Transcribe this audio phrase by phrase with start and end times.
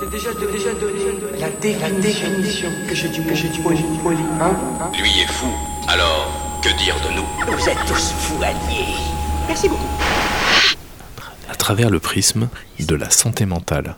[0.00, 1.00] t'ai déjà, déjà donné
[1.38, 4.90] la, définition, que j'ai du, que j'ai du poli, poli, hein, hein?
[4.98, 5.48] Lui est fou,
[5.88, 7.56] alors que dire de nous?
[7.56, 8.94] Vous êtes tous fous alliés.
[9.46, 9.88] Merci beaucoup.
[11.50, 13.96] À travers le prisme de la santé mentale.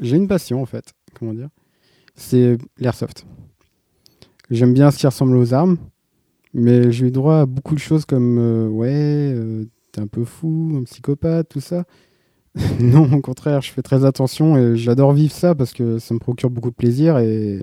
[0.00, 1.48] J'ai une passion en fait, comment dire?
[2.14, 3.24] C'est l'airsoft.
[4.50, 5.78] J'aime bien ce qui ressemble aux armes,
[6.52, 10.24] mais j'ai eu droit à beaucoup de choses comme euh, ouais, euh, t'es un peu
[10.24, 11.84] fou, un psychopathe, tout ça.
[12.80, 16.18] non, au contraire, je fais très attention et j'adore vivre ça parce que ça me
[16.18, 17.62] procure beaucoup de plaisir et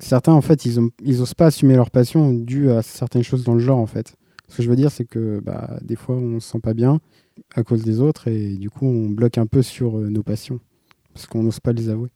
[0.00, 3.54] certains en fait ils, ont, osent pas assumer leur passion due à certaines choses dans
[3.54, 4.14] le genre en fait.
[4.48, 7.00] Ce que je veux dire c'est que bah, des fois on se sent pas bien
[7.54, 10.60] à cause des autres et du coup on bloque un peu sur euh, nos passions
[11.12, 12.10] parce qu'on n'ose pas les avouer.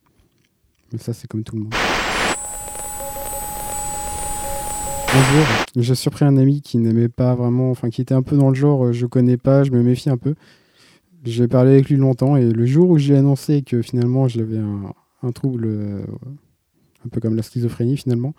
[0.93, 1.75] Mais ça c'est comme tout le monde.
[5.15, 8.35] Un jour, j'ai surpris un ami qui n'aimait pas vraiment, enfin qui était un peu
[8.37, 10.35] dans le genre euh, je connais pas, je me méfie un peu.
[11.25, 14.93] J'ai parlé avec lui longtemps et le jour où j'ai annoncé que finalement j'avais un,
[15.23, 16.05] un trouble euh,
[17.05, 18.35] un peu comme la schizophrénie finalement,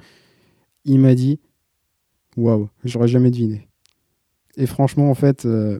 [0.86, 1.40] il m'a dit
[2.36, 3.68] waouh, j'aurais jamais deviné.
[4.58, 5.80] Et franchement, en fait, euh,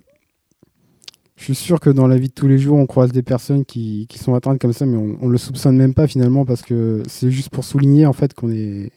[1.36, 3.66] je suis sûr que dans la vie de tous les jours, on croise des personnes
[3.66, 6.62] qui, qui sont atteintes comme ça, mais on, on le soupçonne même pas finalement parce
[6.62, 8.92] que c'est juste pour souligner en fait qu'on est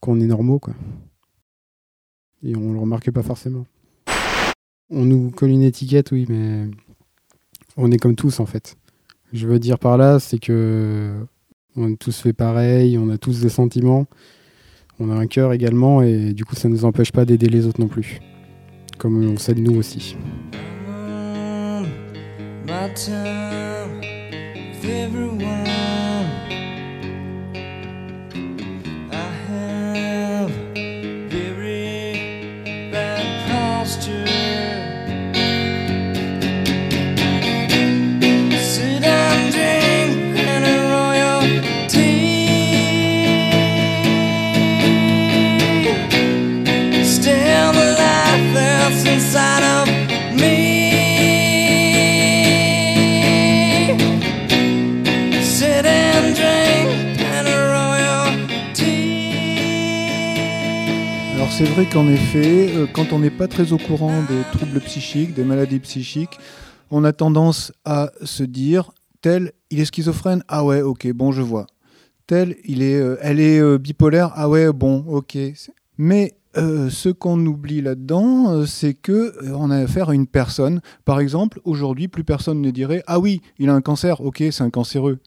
[0.00, 0.74] qu'on est normaux quoi
[2.42, 3.66] et on le remarque pas forcément.
[4.88, 6.68] On nous colle une étiquette, oui, mais
[7.76, 8.76] on est comme tous en fait.
[9.32, 11.14] Je veux dire par là, c'est que
[11.76, 14.06] on est tous fait pareil, on a tous des sentiments,
[14.98, 17.66] on a un cœur également, et du coup, ça ne nous empêche pas d'aider les
[17.66, 18.20] autres non plus,
[18.98, 20.16] comme on s'aide nous aussi.
[61.56, 65.32] C'est vrai qu'en effet, euh, quand on n'est pas très au courant des troubles psychiques,
[65.32, 66.38] des maladies psychiques,
[66.90, 68.90] on a tendance à se dire
[69.22, 71.66] tel, il est schizophrène, ah ouais, ok, bon, je vois.
[72.26, 75.38] Tel, il est, euh, elle est euh, bipolaire, ah ouais, bon, ok.
[75.96, 80.80] Mais ce qu'on oublie là-dedans, c'est que on a affaire à une personne.
[81.06, 84.62] Par exemple, aujourd'hui, plus personne ne dirait ah oui, il a un cancer, ok, c'est
[84.62, 85.20] un cancéreux.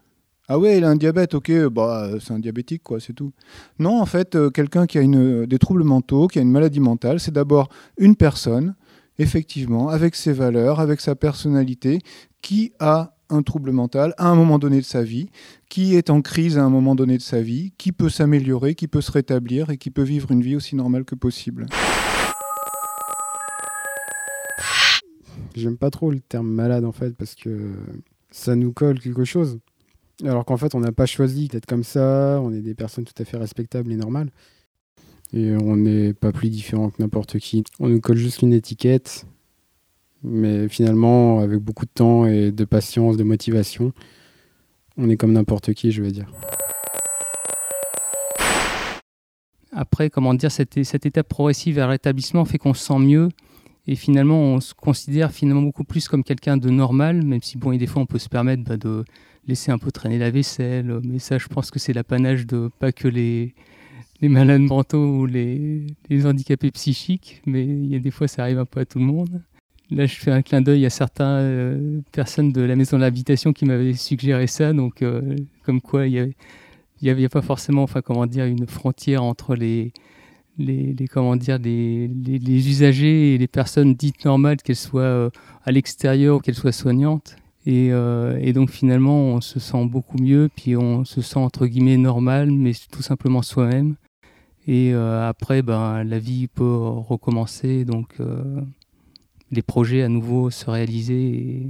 [0.51, 3.33] Ah ouais, il a un diabète, ok, bah, c'est un diabétique, quoi, c'est tout.
[3.77, 6.79] Non, en fait, euh, quelqu'un qui a une, des troubles mentaux, qui a une maladie
[6.79, 8.73] mentale, c'est d'abord une personne,
[9.19, 11.99] effectivement, avec ses valeurs, avec sa personnalité,
[12.41, 15.29] qui a un trouble mental à un moment donné de sa vie,
[15.69, 18.88] qui est en crise à un moment donné de sa vie, qui peut s'améliorer, qui
[18.88, 21.67] peut se rétablir et qui peut vivre une vie aussi normale que possible.
[25.53, 27.69] J'aime pas trop le terme malade en fait parce que
[28.31, 29.59] ça nous colle quelque chose.
[30.25, 33.13] Alors qu'en fait, on n'a pas choisi d'être comme ça, on est des personnes tout
[33.22, 34.31] à fait respectables et normales.
[35.31, 37.63] Et on n'est pas plus différent que n'importe qui.
[37.80, 39.25] On nous colle juste une étiquette,
[40.24, 43.94] mais finalement, avec beaucoup de temps et de patience, de motivation,
[44.97, 46.30] on est comme n'importe qui, je veux dire.
[49.72, 53.30] Après, comment dire, cette, étape progressive vers l'établissement fait qu'on se sent mieux
[53.88, 57.72] et finalement, on se considère finalement beaucoup plus comme quelqu'un de normal, même si, bon,
[57.72, 59.06] et des fois, on peut se permettre bah, de
[59.49, 60.99] laisser un peu traîner la vaisselle.
[61.03, 63.53] Mais ça, je pense que c'est l'apanage de pas que les,
[64.21, 65.85] les malades mentaux ou les,
[66.25, 69.05] handicapés psychiques, mais il y a des fois, ça arrive un peu à tout le
[69.05, 69.41] monde.
[69.91, 73.53] Là, je fais un clin d'œil à certaines euh, personnes de la maison de l'habitation
[73.53, 76.33] qui m'avaient suggéré ça, donc euh, comme quoi il
[77.01, 79.93] n'y avait, pas forcément, enfin comment dire, une frontière entre les,
[80.59, 85.29] les, comment dire, les, les, usagers et les personnes dites normales, qu'elles soient euh,
[85.63, 87.35] à l'extérieur ou qu'elles soient soignantes.
[87.67, 91.97] Euh, et, donc finalement, on se sent beaucoup mieux, puis on se sent entre guillemets
[91.97, 93.95] normal, mais tout simplement soi-même.
[94.67, 98.61] Et euh, après, ben, la vie peut recommencer, donc euh,
[99.51, 101.67] les projets à nouveau se réaliser.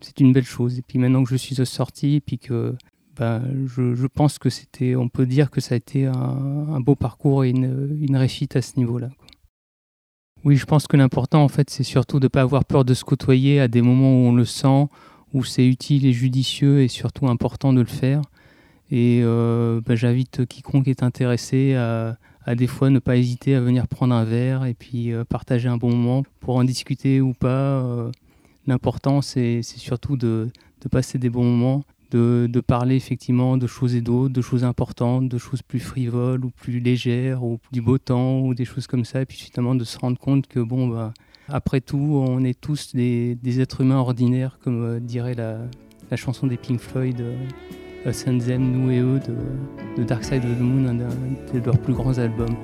[0.00, 0.78] C'est une belle chose.
[0.78, 2.74] Et puis maintenant que je suis sorti, puis que
[3.16, 7.44] ben, je, pense que c'était, on peut dire que ça a été un, beau parcours
[7.44, 9.08] et une, une réussite à ce niveau-là.
[10.44, 12.92] Oui, je pense que l'important, en fait, c'est surtout de ne pas avoir peur de
[12.92, 14.88] se côtoyer à des moments où on le sent,
[15.34, 18.22] où c'est utile et judicieux et surtout important de le faire.
[18.90, 22.16] Et euh, bah, j'invite quiconque est intéressé à,
[22.54, 25.76] des fois ne pas hésiter à venir prendre un verre et puis euh, partager un
[25.76, 27.48] bon moment pour en discuter ou pas.
[27.48, 28.10] Euh,
[28.66, 30.50] l'important, c'est surtout de,
[30.90, 35.28] passer des bons moments, de, de, parler effectivement de choses et d'autres, de choses importantes,
[35.28, 39.06] de choses plus frivoles ou plus légères, ou du beau temps, ou des choses comme
[39.06, 41.14] ça, et puis finalement de se rendre compte que, bon, bah,
[41.48, 45.58] après tout, on est tous des, êtres humains ordinaires, comme euh, dirait la,
[46.16, 50.44] chanson des Pink Floyd, euh, Us and Them, Nous et Eux, de, de Dark Side
[50.44, 52.56] of the Moon, un de leurs plus grands albums.